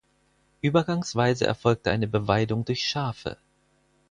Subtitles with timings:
[0.61, 3.37] Übergangsweise erfolgte eine Beweidung durch Schafe.